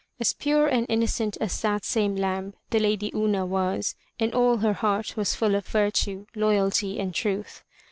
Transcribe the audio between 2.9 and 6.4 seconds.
Una was and all her heart was full of virtue,